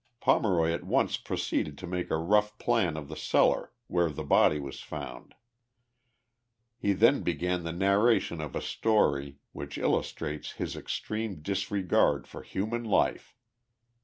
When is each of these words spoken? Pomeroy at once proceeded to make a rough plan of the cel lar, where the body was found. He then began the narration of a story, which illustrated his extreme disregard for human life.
Pomeroy 0.19 0.71
at 0.71 0.83
once 0.83 1.15
proceeded 1.17 1.77
to 1.77 1.85
make 1.85 2.09
a 2.09 2.17
rough 2.17 2.57
plan 2.57 2.97
of 2.97 3.07
the 3.07 3.15
cel 3.15 3.49
lar, 3.49 3.71
where 3.85 4.09
the 4.09 4.23
body 4.23 4.59
was 4.59 4.79
found. 4.81 5.35
He 6.79 6.93
then 6.93 7.21
began 7.21 7.61
the 7.61 7.71
narration 7.71 8.41
of 8.41 8.55
a 8.55 8.61
story, 8.61 9.37
which 9.51 9.77
illustrated 9.77 10.53
his 10.53 10.75
extreme 10.75 11.43
disregard 11.43 12.25
for 12.25 12.41
human 12.41 12.83
life. 12.83 13.35